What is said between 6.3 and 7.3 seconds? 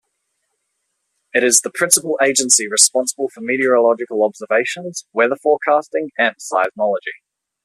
seismology.